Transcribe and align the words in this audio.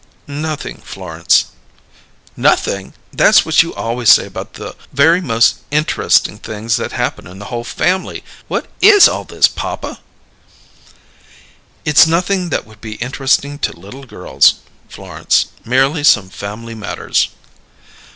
"Nothing, 0.25 0.77
Florence." 0.83 1.45
"Nothing! 2.35 2.95
That's 3.13 3.45
what 3.45 3.61
you 3.61 3.71
always 3.75 4.09
say 4.11 4.25
about 4.25 4.53
the 4.53 4.75
very 4.91 5.21
most 5.21 5.57
inter'sting 5.71 6.39
things 6.39 6.77
that 6.77 6.93
happen 6.93 7.27
in 7.27 7.37
the 7.37 7.45
whole 7.53 7.63
family! 7.63 8.23
What 8.47 8.67
is 8.81 9.07
all 9.07 9.25
this, 9.25 9.47
papa?" 9.47 9.99
"It's 11.85 12.07
nothing 12.07 12.49
that 12.49 12.65
would 12.65 12.81
be 12.81 12.95
interesting 12.95 13.59
to 13.59 13.77
little 13.79 14.05
girls, 14.05 14.55
Florence. 14.89 15.45
Merely 15.65 16.03
some 16.03 16.29
family 16.29 16.73
matters." 16.73 17.29